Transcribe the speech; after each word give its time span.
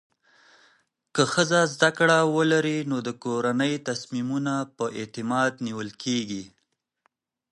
که 1.13 1.23
ښځه 1.33 1.59
زده 1.73 1.89
کړه 1.97 2.17
ولري، 2.35 2.79
نو 2.91 2.97
د 3.07 3.09
کورنۍ 3.23 3.73
تصمیمونه 3.89 4.53
په 4.77 4.85
اعتماد 4.99 5.51
نیول 5.65 5.89
کېږي. 6.03 6.43